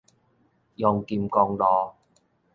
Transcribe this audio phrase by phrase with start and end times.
[0.77, 1.93] 陽金公路